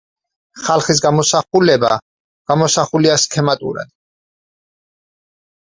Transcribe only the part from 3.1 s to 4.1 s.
სქემატურად.